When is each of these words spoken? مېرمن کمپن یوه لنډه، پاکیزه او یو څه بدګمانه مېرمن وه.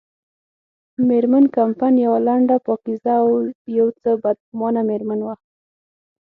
مېرمن 1.07 1.43
کمپن 1.55 1.93
یوه 2.05 2.19
لنډه، 2.27 2.57
پاکیزه 2.67 3.13
او 3.23 3.29
یو 3.77 3.87
څه 4.01 4.09
بدګمانه 4.23 4.81
مېرمن 4.89 5.19
وه. 5.23 5.35